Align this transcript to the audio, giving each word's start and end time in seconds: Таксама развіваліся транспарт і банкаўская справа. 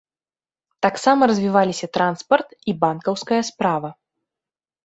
Таксама 0.85 1.21
развіваліся 1.31 1.89
транспарт 1.97 2.49
і 2.73 2.75
банкаўская 2.85 3.41
справа. 3.51 3.89